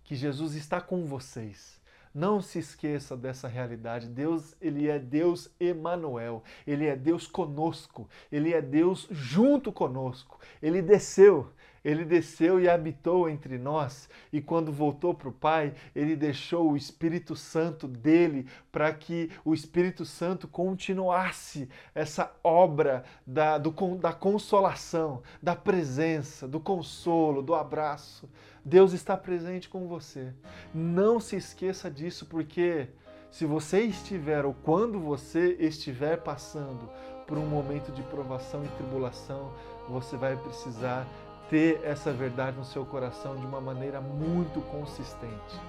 [0.05, 1.80] que Jesus está com vocês.
[2.14, 4.07] Não se esqueça dessa realidade.
[4.07, 6.42] Deus, ele é Deus Emanuel.
[6.66, 8.07] Ele é Deus conosco.
[8.30, 10.38] Ele é Deus junto conosco.
[10.61, 11.50] Ele desceu
[11.85, 16.76] ele desceu e habitou entre nós, e quando voltou para o Pai, ele deixou o
[16.76, 25.22] Espírito Santo dele para que o Espírito Santo continuasse essa obra da, do, da consolação,
[25.43, 28.28] da presença, do consolo, do abraço.
[28.64, 30.33] Deus está presente com você.
[30.72, 32.89] Não se esqueça disso, porque
[33.30, 36.89] se você estiver ou quando você estiver passando
[37.26, 39.53] por um momento de provação e tribulação,
[39.89, 41.07] você vai precisar
[41.53, 45.61] ter essa verdade no seu coração de uma maneira muito consistente.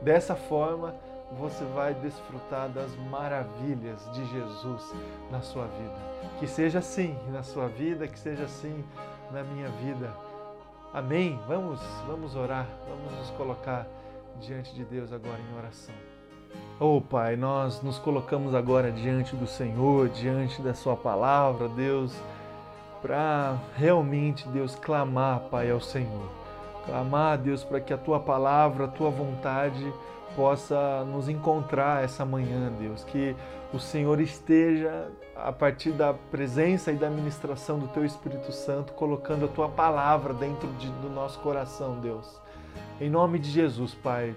[0.00, 0.94] Dessa forma,
[1.36, 4.94] você vai desfrutar das maravilhas de Jesus
[5.32, 5.96] na sua vida.
[6.38, 8.84] Que seja assim na sua vida, que seja assim
[9.32, 10.14] na minha vida.
[10.92, 11.36] Amém?
[11.48, 13.88] Vamos, vamos orar, vamos nos colocar
[14.40, 15.94] diante de Deus agora em oração.
[16.78, 22.14] Oh Pai, nós nos colocamos agora diante do Senhor, diante da Sua palavra, Deus,
[23.04, 26.26] para realmente, Deus, clamar, Pai, ao Senhor.
[26.86, 29.92] Clamar, Deus, para que a Tua palavra, a Tua vontade
[30.34, 33.04] possa nos encontrar essa manhã, Deus.
[33.04, 33.36] Que
[33.74, 39.44] o Senhor esteja, a partir da presença e da ministração do Teu Espírito Santo, colocando
[39.44, 42.40] a Tua palavra dentro de, do nosso coração, Deus.
[42.98, 44.34] Em nome de Jesus, Pai,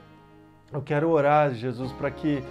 [0.73, 2.43] eu quero orar, Jesus, para que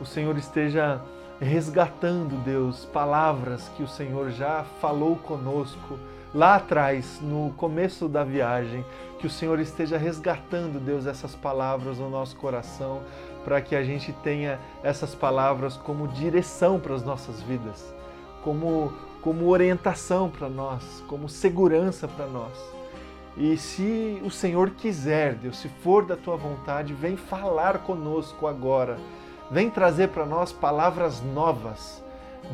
[0.00, 1.00] o Senhor esteja
[1.40, 5.98] resgatando, Deus, palavras que o Senhor já falou conosco
[6.34, 8.84] lá atrás, no começo da viagem,
[9.18, 13.00] que o Senhor esteja resgatando, Deus, essas palavras no nosso coração,
[13.44, 17.92] para que a gente tenha essas palavras como direção para as nossas vidas,
[18.44, 22.52] como, como orientação para nós, como segurança para nós.
[23.36, 28.98] E se o Senhor quiser, Deus, se for da tua vontade, vem falar conosco agora.
[29.50, 32.02] Vem trazer para nós palavras novas,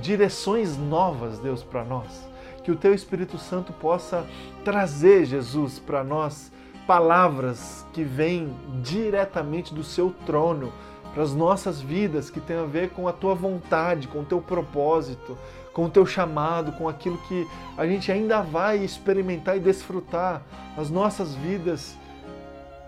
[0.00, 2.26] direções novas, Deus, para nós
[2.66, 4.26] que o teu Espírito Santo possa
[4.64, 6.50] trazer, Jesus, para nós
[6.84, 10.72] palavras que vêm diretamente do seu trono
[11.14, 14.40] para as nossas vidas, que tem a ver com a tua vontade, com o teu
[14.40, 15.38] propósito,
[15.72, 17.46] com o teu chamado, com aquilo que
[17.78, 20.42] a gente ainda vai experimentar e desfrutar
[20.76, 21.96] nas nossas vidas,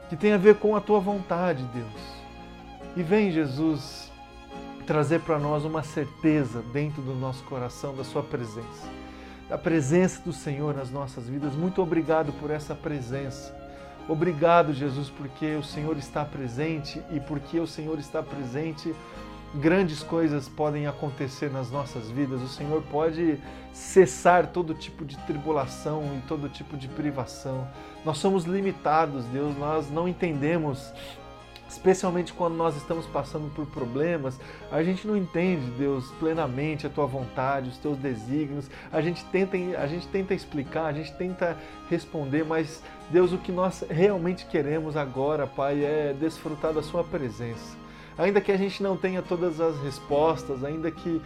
[0.08, 2.17] que tem a ver com a tua vontade, Deus.
[2.96, 4.10] E vem, Jesus,
[4.86, 8.98] trazer para nós uma certeza dentro do nosso coração da Sua presença
[9.48, 11.54] da presença do Senhor nas nossas vidas.
[11.54, 13.56] Muito obrigado por essa presença.
[14.06, 18.94] Obrigado, Jesus, porque o Senhor está presente e porque o Senhor está presente,
[19.54, 22.42] grandes coisas podem acontecer nas nossas vidas.
[22.42, 23.38] O Senhor pode
[23.72, 27.66] cessar todo tipo de tribulação e todo tipo de privação.
[28.04, 30.92] Nós somos limitados, Deus, nós não entendemos
[31.68, 34.40] especialmente quando nós estamos passando por problemas,
[34.72, 38.70] a gente não entende, Deus, plenamente a tua vontade, os teus desígnios.
[38.90, 41.56] A gente tenta, a gente tenta explicar, a gente tenta
[41.90, 47.76] responder, mas Deus, o que nós realmente queremos agora, Pai, é desfrutar da sua presença.
[48.16, 51.20] Ainda que a gente não tenha todas as respostas, ainda que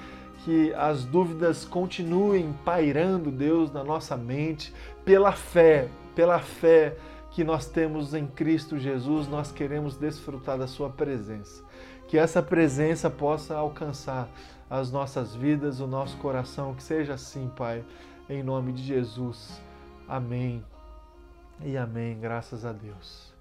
[0.44, 4.74] que as dúvidas continuem pairando, Deus, na nossa mente,
[5.04, 6.96] pela fé, pela fé
[7.32, 11.64] que nós temos em Cristo Jesus, nós queremos desfrutar da Sua presença.
[12.06, 14.28] Que essa presença possa alcançar
[14.68, 17.84] as nossas vidas, o nosso coração, que seja assim, Pai,
[18.28, 19.60] em nome de Jesus.
[20.06, 20.62] Amém
[21.64, 22.18] e amém.
[22.20, 23.31] Graças a Deus.